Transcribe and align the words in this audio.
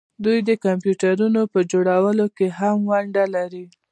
دوی 0.25 0.37
د 0.49 0.51
کمپیوټرونو 0.65 1.41
په 1.53 1.59
جوړولو 1.71 2.25
کې 2.35 2.47
هم 2.59 2.77
ونډه 2.91 3.25
لري. 3.35 3.65